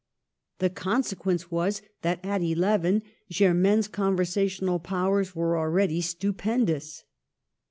[0.57, 7.03] The consequence was that at eleven Germaine's conversational powers were already stupendous.